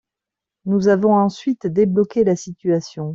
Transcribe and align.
Nous 0.65 0.87
avons 0.87 1.13
ensuite 1.15 1.67
débloqué 1.67 2.23
la 2.23 2.35
situation. 2.35 3.09